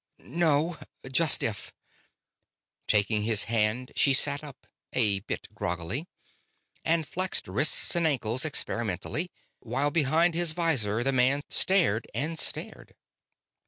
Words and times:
"No. 0.23 0.79
Just 1.11 1.35
stiff." 1.35 1.71
Taking 2.87 3.21
his 3.21 3.43
hand, 3.43 3.91
she 3.95 4.13
sat 4.13 4.43
up 4.43 4.65
a 4.93 5.19
bit 5.19 5.47
groggily 5.53 6.07
and 6.83 7.07
flexed 7.07 7.47
wrists 7.47 7.95
and 7.95 8.07
ankles 8.07 8.43
experimentally, 8.43 9.29
while, 9.59 9.91
behind 9.91 10.33
his 10.33 10.53
visor, 10.53 11.03
the 11.03 11.11
man 11.11 11.43
stared 11.49 12.07
and 12.15 12.39
stared. 12.39 12.95